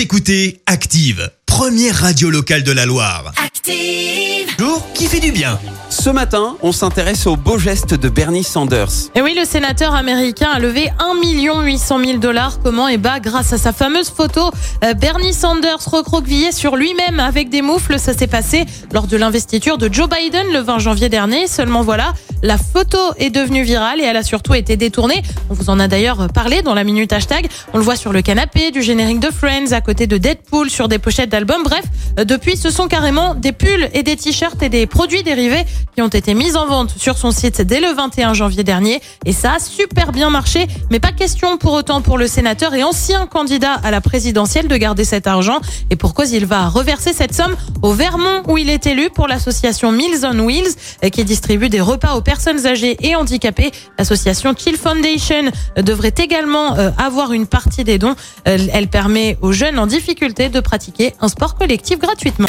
[0.00, 3.34] Vous écoutez Active, première radio locale de la Loire.
[3.36, 4.48] Active.
[4.58, 5.60] Jour qui fait du bien.
[6.00, 9.10] Ce matin, on s'intéresse au beau geste de Bernie Sanders.
[9.14, 12.60] Et oui, le sénateur américain a levé 1 800 000 dollars.
[12.62, 14.50] Comment Et bah, grâce à sa fameuse photo,
[14.82, 17.98] euh, Bernie Sanders recroquevillé sur lui-même avec des moufles.
[17.98, 18.64] Ça s'est passé
[18.94, 21.46] lors de l'investiture de Joe Biden le 20 janvier dernier.
[21.46, 25.22] Seulement voilà, la photo est devenue virale et elle a surtout été détournée.
[25.50, 27.46] On vous en a d'ailleurs parlé dans la minute hashtag.
[27.74, 30.88] On le voit sur le canapé du générique de Friends, à côté de Deadpool, sur
[30.88, 31.62] des pochettes d'albums.
[31.62, 31.84] Bref,
[32.18, 35.99] euh, depuis, ce sont carrément des pulls et des t-shirts et des produits dérivés qui
[36.02, 39.00] ont été mis en vente sur son site dès le 21 janvier dernier.
[39.24, 40.66] Et ça a super bien marché.
[40.90, 44.76] Mais pas question pour autant pour le sénateur et ancien candidat à la présidentielle de
[44.76, 45.60] garder cet argent.
[45.90, 49.28] Et pour cause, il va reverser cette somme au Vermont où il est élu pour
[49.28, 53.70] l'association Meals on Wheels euh, qui distribue des repas aux personnes âgées et handicapées.
[53.98, 58.14] L'association Chill Foundation euh, devrait également euh, avoir une partie des dons.
[58.44, 62.48] Elle permet aux jeunes en difficulté de pratiquer un sport collectif gratuitement.